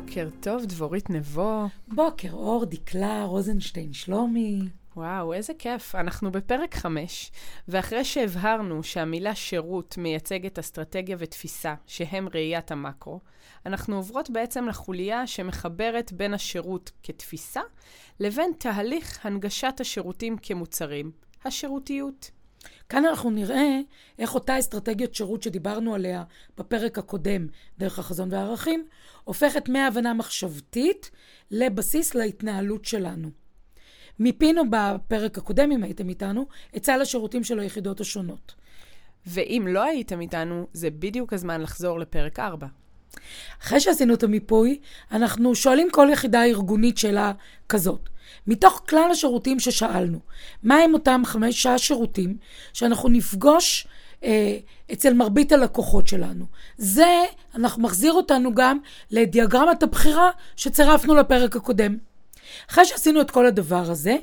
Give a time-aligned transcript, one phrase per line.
[0.00, 1.66] בוקר טוב, דבורית נבו.
[1.88, 4.60] בוקר אור, דקלה, רוזנשטיין, שלומי.
[4.96, 5.94] וואו, איזה כיף.
[5.94, 7.32] אנחנו בפרק 5,
[7.68, 13.20] ואחרי שהבהרנו שהמילה שירות מייצגת אסטרטגיה ותפיסה, שהם ראיית המקרו,
[13.66, 17.60] אנחנו עוברות בעצם לחוליה שמחברת בין השירות כתפיסה
[18.20, 21.10] לבין תהליך הנגשת השירותים כמוצרים,
[21.44, 22.30] השירותיות.
[22.88, 23.80] כאן אנחנו נראה
[24.18, 26.24] איך אותה אסטרטגיית שירות שדיברנו עליה
[26.58, 27.46] בפרק הקודם,
[27.78, 28.86] דרך החזון והערכים,
[29.24, 31.10] הופכת מהבנה מחשבתית
[31.50, 33.30] לבסיס להתנהלות שלנו.
[34.18, 36.46] מיפינו בפרק הקודם, אם הייתם איתנו,
[36.76, 38.54] את סל השירותים של היחידות השונות.
[39.26, 42.66] ואם לא הייתם איתנו, זה בדיוק הזמן לחזור לפרק 4.
[43.62, 44.78] אחרי שעשינו את המיפוי,
[45.12, 47.32] אנחנו שואלים כל יחידה ארגונית שאלה
[47.68, 48.08] כזאת.
[48.46, 50.18] מתוך כלל השירותים ששאלנו,
[50.62, 52.36] מהם אותם חמישה שירותים
[52.72, 53.86] שאנחנו נפגוש
[54.24, 54.58] אה,
[54.92, 56.44] אצל מרבית הלקוחות שלנו?
[56.78, 58.78] זה, אנחנו מחזיר אותנו גם
[59.10, 61.96] לדיאגרמת הבחירה שצירפנו לפרק הקודם.
[62.70, 64.16] אחרי שעשינו את כל הדבר הזה,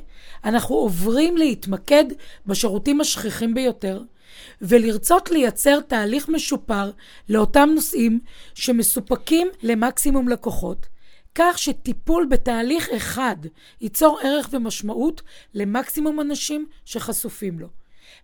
[0.43, 2.05] אנחנו עוברים להתמקד
[2.45, 4.01] בשירותים השכיחים ביותר,
[4.61, 6.91] ולרצות לייצר תהליך משופר
[7.29, 8.19] לאותם נושאים
[8.53, 10.87] שמסופקים למקסימום לקוחות,
[11.35, 13.35] כך שטיפול בתהליך אחד
[13.81, 15.21] ייצור ערך ומשמעות
[15.53, 17.67] למקסימום אנשים שחשופים לו.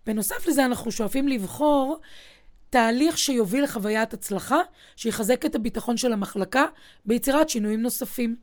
[0.06, 2.00] בנוסף לזה, אנחנו שואפים לבחור
[2.70, 4.58] תהליך שיוביל לחוויית הצלחה,
[4.96, 6.64] שיחזק את הביטחון של המחלקה
[7.04, 8.36] ביצירת שינויים נוספים.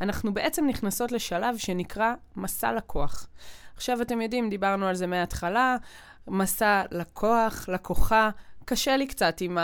[0.00, 3.26] אנחנו בעצם נכנסות לשלב שנקרא מסע לקוח.
[3.76, 5.76] עכשיו, אתם יודעים, דיברנו על זה מההתחלה,
[6.28, 8.30] מסע לקוח, לקוחה.
[8.64, 9.58] קשה לי קצת עם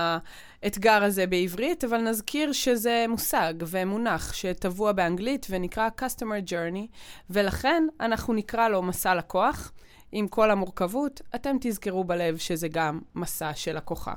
[0.63, 6.87] האתגר הזה בעברית, אבל נזכיר שזה מושג ומונח שטבוע באנגלית ונקרא Customer Journey,
[7.31, 9.73] ולכן אנחנו נקרא לו מסע לקוח.
[10.13, 14.15] עם כל המורכבות, אתם תזכרו בלב שזה גם מסע של לקוחה.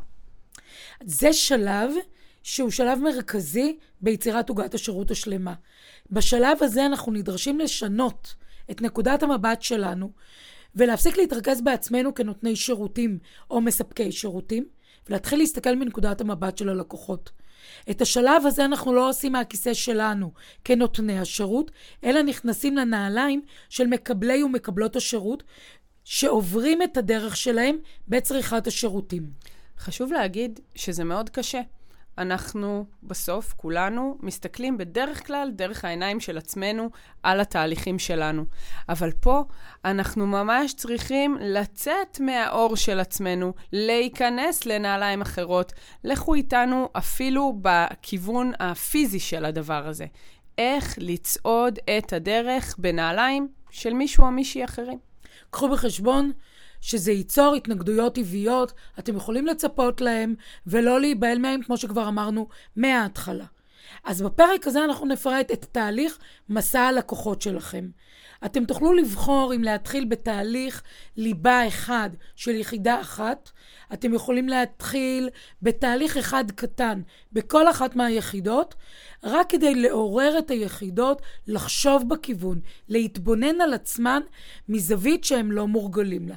[1.04, 1.92] זה שלב
[2.44, 5.54] שהוא שלב מרכזי ביצירת עוגת השירות השלמה.
[6.12, 8.36] בשלב הזה אנחנו נדרשים לשנות
[8.72, 10.12] את נקודת המבט שלנו
[10.76, 13.20] ולהפסיק להתרכז בעצמנו כנותני שירותים
[13.52, 14.66] או מספקי שירותים,
[15.10, 17.32] ולהתחיל להסתכל מנקודת המבט של הלקוחות.
[17.90, 20.32] את השלב הזה אנחנו לא עושים מהכיסא שלנו
[20.64, 21.72] כנותני השירות,
[22.04, 25.44] אלא נכנסים לנעליים של מקבלי ומקבלות השירות,
[26.04, 29.30] שעוברים את הדרך שלהם בצריכת השירותים.
[29.80, 31.62] חשוב להגיד שזה מאוד קשה.
[32.18, 36.90] אנחנו בסוף, כולנו, מסתכלים בדרך כלל דרך העיניים של עצמנו
[37.24, 38.46] על התהליכים שלנו.
[38.90, 39.44] אבל פה
[39.86, 45.74] אנחנו ממש צריכים לצאת מהאור של עצמנו, להיכנס לנעליים אחרות.
[46.04, 50.06] לכו איתנו אפילו בכיוון הפיזי של הדבר הזה.
[50.58, 55.00] איך לצעוד את הדרך בנעליים של מישהו או מישהי אחרים.
[55.50, 56.32] קחו בחשבון
[56.84, 60.36] שזה ייצור התנגדויות טבעיות, אתם יכולים לצפות להם
[60.68, 63.46] ולא להיבהל מהם, כמו שכבר אמרנו, מההתחלה.
[64.04, 67.90] אז בפרק הזה אנחנו נפרט את תהליך מסע הלקוחות שלכם.
[68.46, 70.84] אתם תוכלו לבחור אם להתחיל בתהליך
[71.18, 73.50] ליבה אחד של יחידה אחת.
[73.94, 75.30] אתם יכולים להתחיל
[75.62, 77.02] בתהליך אחד קטן
[77.34, 78.76] בכל אחת מהיחידות,
[79.24, 84.22] רק כדי לעורר את היחידות לחשוב בכיוון, להתבונן על עצמן
[84.70, 86.36] מזווית שהם לא מורגלים לה.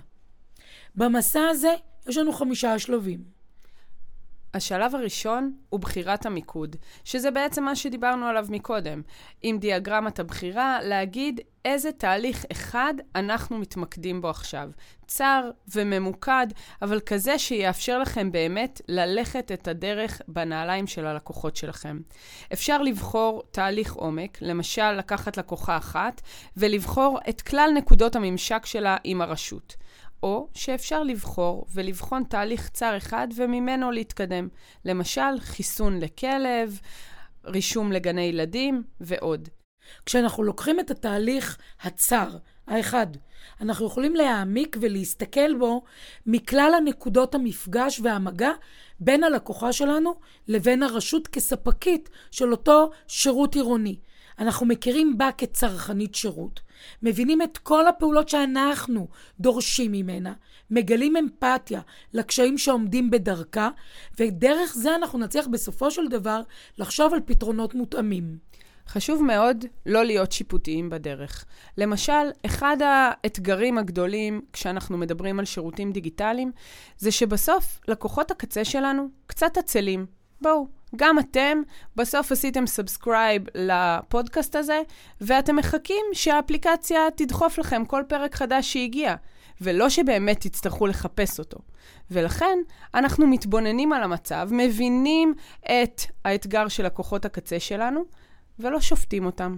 [0.96, 1.74] במסע הזה
[2.08, 3.36] יש לנו חמישה שלבים.
[4.54, 9.02] השלב הראשון הוא בחירת המיקוד, שזה בעצם מה שדיברנו עליו מקודם.
[9.42, 14.70] עם דיאגרמת הבחירה, להגיד איזה תהליך אחד אנחנו מתמקדים בו עכשיו.
[15.06, 16.46] צר וממוקד,
[16.82, 21.98] אבל כזה שיאפשר לכם באמת ללכת את הדרך בנעליים של הלקוחות שלכם.
[22.52, 26.20] אפשר לבחור תהליך עומק, למשל לקחת לקוחה אחת,
[26.56, 29.76] ולבחור את כלל נקודות הממשק שלה עם הרשות.
[30.22, 34.48] או שאפשר לבחור ולבחון תהליך צר אחד וממנו להתקדם.
[34.84, 36.80] למשל, חיסון לכלב,
[37.44, 39.48] רישום לגני ילדים ועוד.
[40.06, 42.28] כשאנחנו לוקחים את התהליך הצר,
[42.66, 43.06] האחד,
[43.60, 45.82] אנחנו יכולים להעמיק ולהסתכל בו
[46.26, 48.50] מכלל הנקודות המפגש והמגע
[49.00, 50.14] בין הלקוחה שלנו
[50.48, 53.98] לבין הרשות כספקית של אותו שירות עירוני.
[54.38, 56.60] אנחנו מכירים בה כצרכנית שירות,
[57.02, 59.08] מבינים את כל הפעולות שאנחנו
[59.40, 60.32] דורשים ממנה,
[60.70, 61.80] מגלים אמפתיה
[62.12, 63.68] לקשיים שעומדים בדרכה,
[64.20, 66.40] ודרך זה אנחנו נצליח בסופו של דבר
[66.78, 68.38] לחשוב על פתרונות מותאמים.
[68.88, 71.44] חשוב מאוד לא להיות שיפוטיים בדרך.
[71.78, 72.12] למשל,
[72.46, 76.52] אחד האתגרים הגדולים כשאנחנו מדברים על שירותים דיגיטליים,
[76.98, 80.06] זה שבסוף לקוחות הקצה שלנו קצת עצלים.
[80.40, 80.66] בואו,
[80.96, 81.58] גם אתם
[81.96, 84.82] בסוף עשיתם subscribe לפודקאסט הזה,
[85.20, 89.14] ואתם מחכים שהאפליקציה תדחוף לכם כל פרק חדש שהגיע,
[89.60, 91.58] ולא שבאמת תצטרכו לחפש אותו.
[92.10, 92.58] ולכן
[92.94, 95.34] אנחנו מתבוננים על המצב, מבינים
[95.64, 98.04] את האתגר של לקוחות הקצה שלנו,
[98.58, 99.56] ולא שופטים אותם.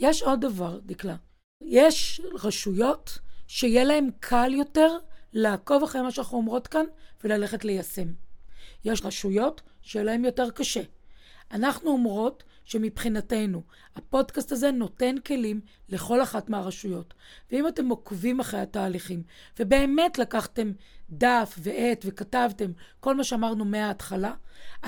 [0.00, 1.16] יש עוד דבר, דקלה.
[1.62, 4.98] יש רשויות שיהיה להן קל יותר
[5.32, 6.84] לעקוב אחרי מה שאנחנו אומרות כאן
[7.24, 8.08] וללכת ליישם.
[8.84, 10.82] יש רשויות שיהיה להן יותר קשה.
[11.52, 13.62] אנחנו אומרות שמבחינתנו,
[13.96, 17.14] הפודקאסט הזה נותן כלים לכל אחת מהרשויות.
[17.52, 19.22] ואם אתם עוקבים אחרי התהליכים,
[19.58, 20.72] ובאמת לקחתם
[21.10, 24.34] דף ועט וכתבתם כל מה שאמרנו מההתחלה,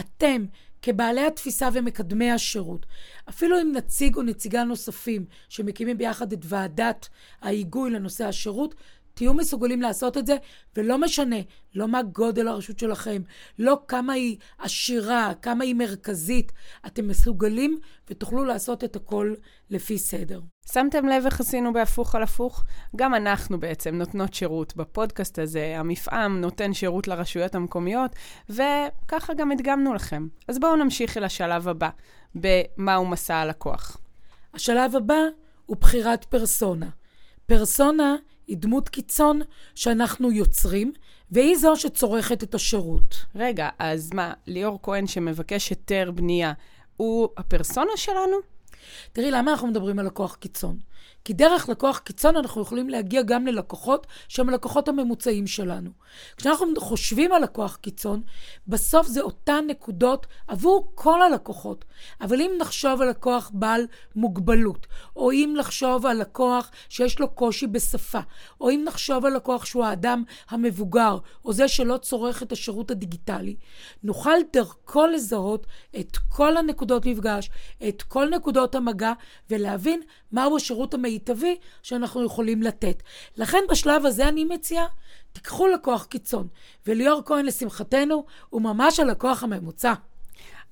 [0.01, 0.47] אתם
[0.83, 2.87] כבעלי התפיסה ומקדמי השירות,
[3.29, 7.09] אפילו אם נציג או נציגה נוספים שמקימים ביחד את ועדת
[7.41, 8.75] ההיגוי לנושא השירות,
[9.15, 10.37] תהיו מסוגלים לעשות את זה,
[10.77, 11.37] ולא משנה,
[11.75, 13.23] לא מה גודל הרשות שלכם,
[13.59, 16.53] לא כמה היא עשירה, כמה היא מרכזית,
[16.87, 17.79] אתם מסוגלים
[18.11, 19.35] ותוכלו לעשות את הכל
[19.71, 20.41] לפי סדר.
[20.73, 22.65] שמתם לב איך עשינו בהפוך על הפוך?
[22.97, 28.11] גם אנחנו בעצם נותנות שירות בפודקאסט הזה, המפעם נותן שירות לרשויות המקומיות,
[28.49, 30.29] וככה גם הדגמנו לכם.
[30.49, 31.89] אז בואו נמשיך אל השלב הבא,
[32.35, 33.97] במהו מסע הלקוח.
[34.55, 35.15] השלב הבא
[35.67, 36.89] הוא בחירת פרסונה.
[37.47, 38.17] פרסונה
[38.53, 39.41] היא דמות קיצון
[39.75, 40.93] שאנחנו יוצרים,
[41.31, 43.25] והיא זו שצורכת את השירות.
[43.35, 46.53] רגע, אז מה, ליאור כהן שמבקש היתר בנייה,
[46.97, 48.37] הוא הפרסונה שלנו?
[49.13, 50.79] תראי, למה אנחנו מדברים על לקוח קיצון?
[51.25, 55.91] כי דרך לקוח קיצון אנחנו יכולים להגיע גם ללקוחות שהם הלקוחות הממוצעים שלנו.
[56.37, 58.23] כשאנחנו חושבים על לקוח קיצון,
[58.69, 61.85] בסוף זה אותן נקודות עבור כל הלקוחות.
[62.21, 67.67] אבל אם נחשוב על לקוח בעל מוגבלות, או אם נחשוב על לקוח שיש לו קושי
[67.67, 68.21] בשפה,
[68.61, 73.57] או אם נחשוב על לקוח שהוא האדם המבוגר, או זה שלא צורך את השירות הדיגיטלי,
[74.03, 75.67] נוכל דרכו לזהות
[76.01, 77.51] את כל הנקודות מפגש,
[77.89, 79.13] את כל נקודות המגע,
[79.51, 80.03] ולהבין
[80.33, 83.03] מהו השירות המיטבי שאנחנו יכולים לתת.
[83.37, 84.87] לכן בשלב הזה אני מציעה,
[85.33, 86.49] תיקחו לקוח קיצון.
[86.87, 89.93] וליאור כהן, לשמחתנו, הוא ממש הלקוח הממוצע.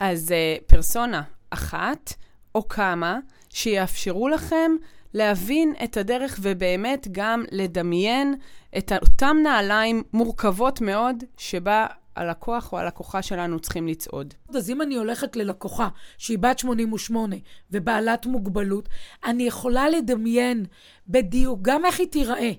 [0.00, 2.12] אז uh, פרסונה אחת
[2.54, 3.18] או כמה
[3.50, 4.72] שיאפשרו לכם
[5.14, 8.34] להבין את הדרך ובאמת גם לדמיין
[8.78, 14.34] את אותם נעליים מורכבות מאוד שבה הלקוח או הלקוחה שלנו צריכים לצעוד.
[14.54, 17.36] אז אם אני הולכת ללקוחה שהיא בת 88
[17.70, 18.88] ובעלת מוגבלות,
[19.24, 20.66] אני יכולה לדמיין
[21.08, 22.52] בדיוק גם איך היא תיראה.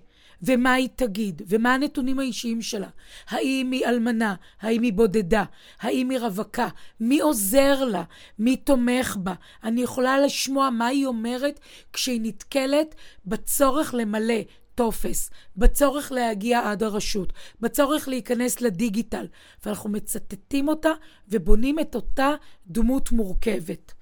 [0.44, 2.88] ומה היא תגיד, ומה הנתונים האישיים שלה.
[3.28, 5.44] האם היא אלמנה, האם היא בודדה,
[5.80, 6.68] האם היא רווקה,
[7.00, 8.04] מי עוזר לה,
[8.40, 9.34] מי תומך בה.
[9.64, 11.60] אני יכולה לשמוע מה היא אומרת
[11.94, 12.96] כשהיא נתקלת
[13.26, 14.42] בצורך למלא
[14.82, 19.28] טופס, בצורך להגיע עד הרשות, בצורך להיכנס לדיגיטל,
[19.66, 20.90] ואנחנו מצטטים אותה
[21.28, 22.30] ובונים את אותה
[22.68, 23.94] דמות מורכבת.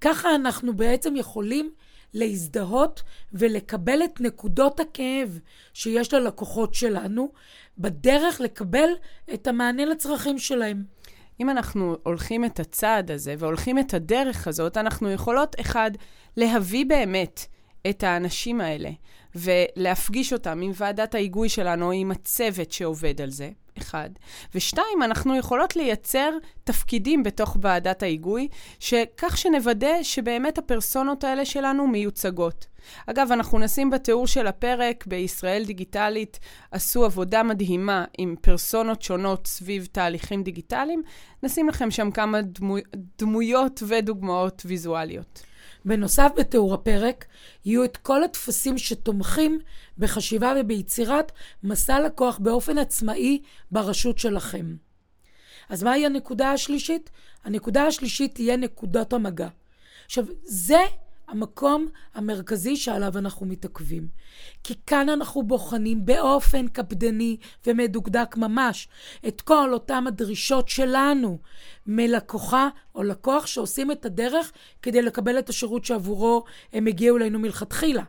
[0.00, 1.72] ככה אנחנו בעצם יכולים
[2.14, 3.02] להזדהות
[3.32, 5.38] ולקבל את נקודות הכאב
[5.74, 7.32] שיש ללקוחות שלנו,
[7.78, 8.88] בדרך לקבל
[9.34, 10.84] את המענה לצרכים שלהם.
[11.40, 15.90] אם אנחנו הולכים את הצעד הזה והולכים את הדרך הזאת, אנחנו יכולות, אחד,
[16.36, 17.46] להביא באמת
[17.90, 18.90] את האנשים האלה
[19.34, 24.10] ולהפגיש אותם עם ועדת ההיגוי שלנו עם הצוות שעובד על זה, אחד.
[24.54, 26.30] ושתיים, אנחנו יכולות לייצר
[26.64, 28.48] תפקידים בתוך ועדת ההיגוי,
[28.78, 32.66] שכך שנוודא שבאמת הפרסונות האלה שלנו מיוצגות.
[33.06, 36.38] אגב, אנחנו נשים בתיאור של הפרק, בישראל דיגיטלית
[36.70, 41.02] עשו עבודה מדהימה עם פרסונות שונות סביב תהליכים דיגיטליים.
[41.42, 42.76] נשים לכם שם כמה דמו,
[43.18, 45.53] דמויות ודוגמאות ויזואליות.
[45.84, 47.24] בנוסף, בתיאור הפרק
[47.64, 49.60] יהיו את כל הטפסים שתומכים
[49.98, 54.76] בחשיבה וביצירת מסע לקוח באופן עצמאי ברשות שלכם.
[55.68, 57.10] אז מהי הנקודה השלישית?
[57.44, 59.48] הנקודה השלישית תהיה נקודות המגע.
[60.06, 60.78] עכשיו, זה
[61.28, 64.08] המקום המרכזי שעליו אנחנו מתעכבים.
[64.62, 68.88] כי כאן אנחנו בוחנים באופן קפדני ומדוקדק ממש
[69.28, 71.38] את כל אותם הדרישות שלנו
[71.86, 74.52] מלקוחה או לקוח שעושים את הדרך
[74.82, 78.02] כדי לקבל את השירות שעבורו הם הגיעו אלינו מלכתחילה.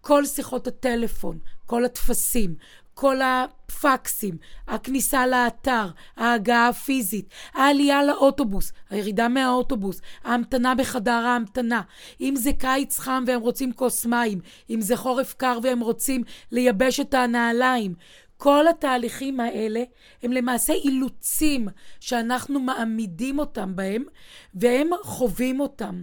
[0.00, 2.54] כל שיחות הטלפון, כל הטפסים,
[2.94, 4.36] כל הפקסים,
[4.68, 11.82] הכניסה לאתר, ההגעה הפיזית, העלייה לאוטובוס, הירידה מהאוטובוס, ההמתנה בחדר ההמתנה.
[12.20, 16.22] אם זה קיץ חם והם רוצים כוס מים, אם זה חורף קר והם רוצים
[16.52, 17.94] לייבש את הנעליים.
[18.36, 19.82] כל התהליכים האלה
[20.22, 21.68] הם למעשה אילוצים
[22.00, 24.04] שאנחנו מעמידים אותם בהם,
[24.54, 26.02] והם חווים אותם.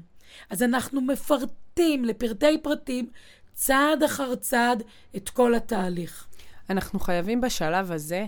[0.49, 3.09] אז אנחנו מפרטים לפרטי פרטים,
[3.53, 4.83] צעד אחר צעד,
[5.15, 6.27] את כל התהליך.
[6.69, 8.25] אנחנו חייבים בשלב הזה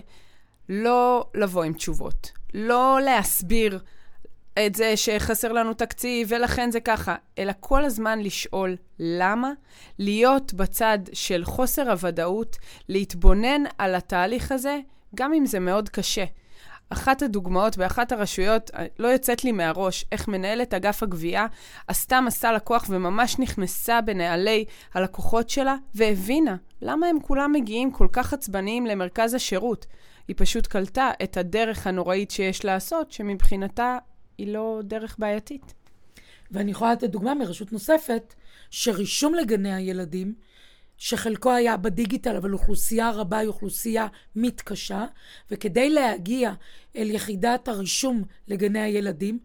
[0.68, 3.78] לא לבוא עם תשובות, לא להסביר
[4.66, 9.50] את זה שחסר לנו תקציב ולכן זה ככה, אלא כל הזמן לשאול למה,
[9.98, 12.56] להיות בצד של חוסר הוודאות,
[12.88, 14.78] להתבונן על התהליך הזה,
[15.14, 16.24] גם אם זה מאוד קשה.
[16.92, 21.46] אחת הדוגמאות באחת הרשויות, לא יוצאת לי מהראש, איך מנהלת אגף הגבייה
[21.86, 28.32] עשתה מסע לקוח וממש נכנסה בנעלי הלקוחות שלה והבינה למה הם כולם מגיעים כל כך
[28.32, 29.86] עצבניים למרכז השירות.
[30.28, 33.98] היא פשוט קלטה את הדרך הנוראית שיש לעשות, שמבחינתה
[34.38, 35.74] היא לא דרך בעייתית.
[36.50, 38.34] ואני יכולה לתת דוגמה מרשות נוספת,
[38.70, 40.34] שרישום לגני הילדים,
[41.04, 44.06] שחלקו היה בדיגיטל, אבל אוכלוסייה רבה היא אוכלוסייה
[44.36, 45.04] מתקשה,
[45.50, 46.52] וכדי להגיע
[46.96, 49.38] אל יחידת הרישום לגני הילדים,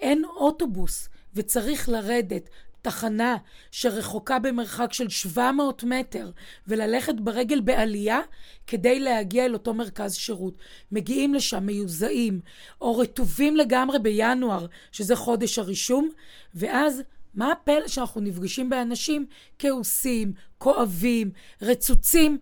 [0.00, 2.48] אין אוטובוס, וצריך לרדת
[2.82, 3.36] תחנה
[3.70, 6.30] שרחוקה במרחק של 700 מטר
[6.68, 8.20] וללכת ברגל בעלייה
[8.66, 10.54] כדי להגיע אל אותו מרכז שירות.
[10.92, 12.40] מגיעים לשם מיוזעים
[12.80, 16.10] או רטובים לגמרי בינואר, שזה חודש הרישום,
[16.54, 17.02] ואז
[17.34, 19.26] מה הפלא שאנחנו נפגשים באנשים
[19.58, 21.30] כעוסים, כואבים,
[21.62, 22.38] רצוצים,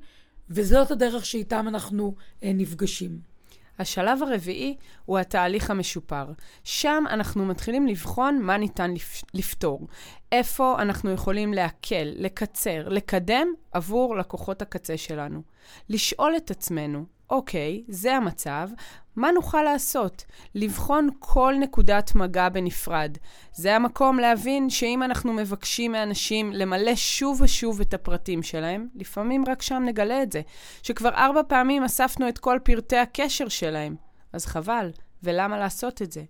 [0.50, 3.32] וזאת הדרך שאיתם אנחנו אה, נפגשים.
[3.78, 6.26] השלב הרביעי הוא התהליך המשופר.
[6.64, 8.94] שם אנחנו מתחילים לבחון מה ניתן
[9.34, 9.88] לפתור.
[10.32, 15.42] איפה אנחנו יכולים להקל, לקצר, לקדם עבור לקוחות הקצה שלנו.
[15.88, 18.68] לשאול את עצמנו, אוקיי, זה המצב,
[19.16, 20.24] מה נוכל לעשות?
[20.54, 23.18] לבחון כל נקודת מגע בנפרד.
[23.52, 29.62] זה המקום להבין שאם אנחנו מבקשים מאנשים למלא שוב ושוב את הפרטים שלהם, לפעמים רק
[29.62, 30.40] שם נגלה את זה,
[30.82, 33.96] שכבר ארבע פעמים אספנו את כל פרטי הקשר שלהם.
[34.32, 34.90] אז חבל,
[35.22, 36.22] ולמה לעשות את זה?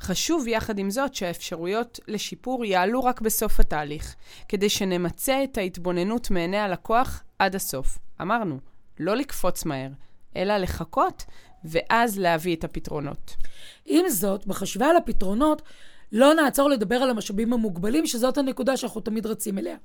[0.00, 4.14] חשוב יחד עם זאת שהאפשרויות לשיפור יעלו רק בסוף התהליך,
[4.48, 7.98] כדי שנמצה את ההתבוננות מעיני הלקוח עד הסוף.
[8.22, 8.58] אמרנו,
[9.00, 9.90] לא לקפוץ מהר,
[10.36, 11.24] אלא לחכות
[11.64, 13.34] ואז להביא את הפתרונות.
[13.86, 15.62] עם זאת, בחשיבה על הפתרונות,
[16.12, 19.76] לא נעצור לדבר על המשאבים המוגבלים, שזאת הנקודה שאנחנו תמיד רצים אליה.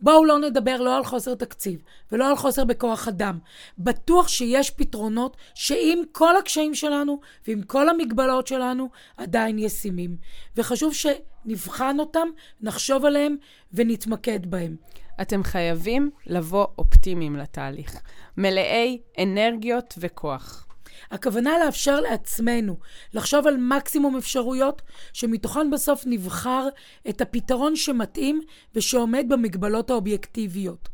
[0.00, 1.82] בואו לא נדבר לא על חוסר תקציב
[2.12, 3.38] ולא על חוסר בכוח אדם.
[3.78, 10.16] בטוח שיש פתרונות שעם כל הקשיים שלנו ועם כל המגבלות שלנו עדיין ישימים.
[10.56, 12.28] וחשוב שנבחן אותם,
[12.60, 13.36] נחשוב עליהם
[13.72, 14.76] ונתמקד בהם.
[15.20, 18.00] אתם חייבים לבוא אופטימיים לתהליך,
[18.36, 20.66] מלאי אנרגיות וכוח.
[21.10, 22.76] הכוונה לאפשר לעצמנו
[23.14, 24.82] לחשוב על מקסימום אפשרויות,
[25.12, 26.68] שמתוכן בסוף נבחר
[27.08, 28.40] את הפתרון שמתאים
[28.74, 30.88] ושעומד במגבלות האובייקטיביות.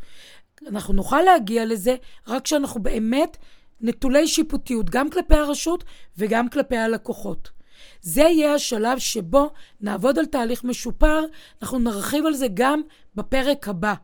[0.68, 1.96] אנחנו נוכל להגיע לזה
[2.28, 3.36] רק כשאנחנו באמת
[3.80, 5.84] נטולי שיפוטיות, גם כלפי הרשות
[6.18, 7.55] וגם כלפי הלקוחות.
[8.00, 11.24] זה יהיה השלב שבו נעבוד על תהליך משופר,
[11.62, 12.80] אנחנו נרחיב על זה גם
[13.14, 13.94] בפרק הבא.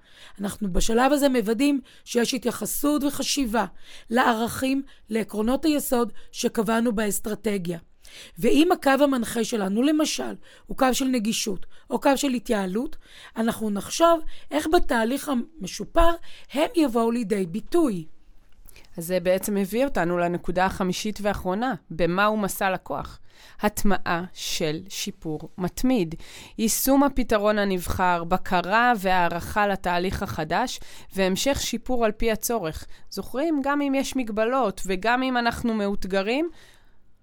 [0.40, 3.64] אנחנו בשלב הזה מוודאים שיש התייחסות וחשיבה
[4.10, 7.78] לערכים, לעקרונות היסוד שקבענו באסטרטגיה.
[8.38, 10.34] ואם הקו המנחה שלנו, למשל,
[10.66, 12.96] הוא קו של נגישות או קו של התייעלות,
[13.36, 16.10] אנחנו נחשוב איך בתהליך המשופר
[16.52, 18.06] הם יבואו לידי ביטוי.
[18.96, 23.18] אז זה בעצם מביא אותנו לנקודה החמישית והאחרונה, במהו מסע לקוח.
[23.60, 26.14] הטמעה של שיפור מתמיד,
[26.58, 30.80] יישום הפתרון הנבחר, בקרה והערכה לתהליך החדש,
[31.16, 32.86] והמשך שיפור על פי הצורך.
[33.10, 33.60] זוכרים?
[33.64, 36.50] גם אם יש מגבלות וגם אם אנחנו מאותגרים,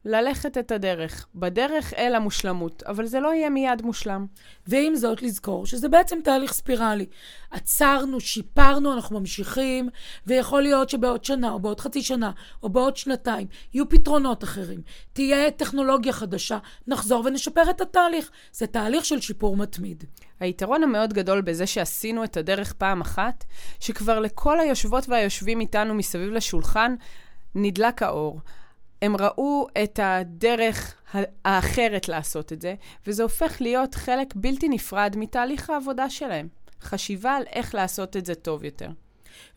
[0.06, 4.25] ללכת את הדרך, בדרך אל המושלמות, אבל זה לא יהיה מיד מושלם.
[4.68, 7.06] ועם זאת, לזכור שזה בעצם תהליך ספירלי.
[7.51, 9.89] עצרנו, שיפרנו, אנחנו ממשיכים,
[10.27, 12.32] ויכול להיות שבעוד שנה, או בעוד חצי שנה,
[12.63, 14.82] או בעוד שנתיים, יהיו פתרונות אחרים.
[15.13, 18.32] תהיה טכנולוגיה חדשה, נחזור ונשפר את התהליך.
[18.51, 20.03] זה תהליך של שיפור מתמיד.
[20.39, 23.44] היתרון המאוד גדול בזה שעשינו את הדרך פעם אחת,
[23.79, 26.96] שכבר לכל היושבות והיושבים איתנו מסביב לשולחן
[27.56, 28.39] נדלק האור.
[29.01, 30.96] הם ראו את הדרך
[31.46, 32.75] האחרת לעשות את זה,
[33.08, 36.48] וזה הופך להיות חלק בלתי נפרד מתהליך העבודה שלהם.
[36.82, 38.89] חשיבה על איך לעשות את זה טוב יותר.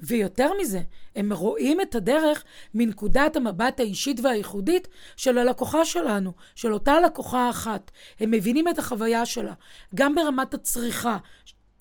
[0.01, 0.81] ויותר מזה,
[1.17, 2.45] הם רואים את הדרך
[2.75, 7.91] מנקודת המבט האישית והייחודית של הלקוחה שלנו, של אותה לקוחה אחת.
[8.21, 9.53] הם מבינים את החוויה שלה,
[9.95, 11.19] גם ברמת הצריכה,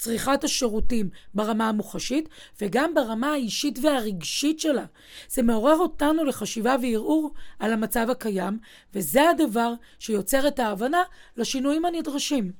[0.01, 2.29] צריכת השירותים ברמה המוחשית,
[2.61, 4.85] וגם ברמה האישית והרגשית שלה.
[5.29, 8.59] זה מעורר אותנו לחשיבה וערעור על המצב הקיים,
[8.93, 11.03] וזה הדבר שיוצר את ההבנה
[11.37, 12.51] לשינויים הנדרשים.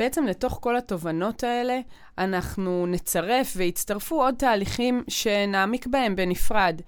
[0.00, 1.80] בעצם לתוך כל התובנות האלה,
[2.18, 6.80] אנחנו נצרף ויצטרפו עוד תהליכים שנעמיק בהם בנפרד.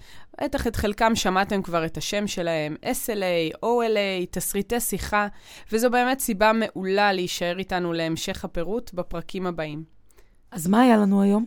[0.45, 5.29] בטח את חלקם שמעתם כבר את השם שלהם, SLA, OLA, תסריטי שיחה,
[5.73, 9.85] וזו באמת סיבה מעולה להישאר איתנו להמשך הפירוט בפרקים הבאים.
[10.51, 11.45] אז מה היה לנו היום?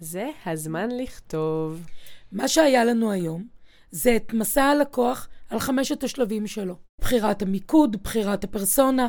[0.00, 1.86] זה הזמן לכתוב.
[2.32, 3.44] מה שהיה לנו היום
[3.90, 6.74] זה את מסע הלקוח על חמשת השלבים שלו.
[7.00, 9.06] בחירת המיקוד, בחירת הפרסונה,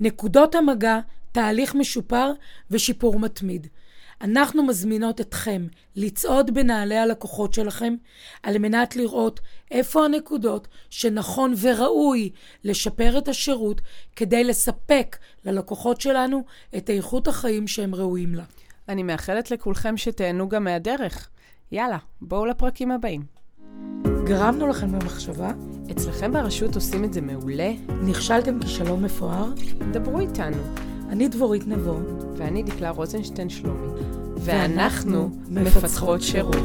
[0.00, 1.00] נקודות המגע,
[1.36, 2.32] תהליך משופר
[2.70, 3.66] ושיפור מתמיד.
[4.20, 5.66] אנחנו מזמינות אתכם
[5.96, 7.94] לצעוד בנעלי הלקוחות שלכם
[8.42, 9.40] על מנת לראות
[9.70, 12.30] איפה הנקודות שנכון וראוי
[12.64, 13.80] לשפר את השירות
[14.16, 16.44] כדי לספק ללקוחות שלנו
[16.76, 18.44] את איכות החיים שהם ראויים לה.
[18.88, 21.28] אני מאחלת לכולכם שתהנו גם מהדרך.
[21.72, 23.22] יאללה, בואו לפרקים הבאים.
[24.24, 25.50] גרמנו לכם במחשבה?
[25.90, 27.72] אצלכם ברשות עושים את זה מעולה?
[28.02, 29.52] נכשלתם כישלון מפואר?
[29.92, 30.85] דברו איתנו.
[31.08, 31.96] אני דבורית נבו.
[32.36, 33.86] ואני דקלה רוזנשטיין שלומי.
[34.36, 36.56] ואנחנו מפצחות שירות.